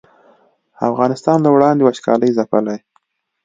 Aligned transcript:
افغانستان 0.89 1.37
له 1.41 1.49
وړاندې 1.55 1.81
وچکالۍ 1.83 2.29
ځپلی 2.37 2.77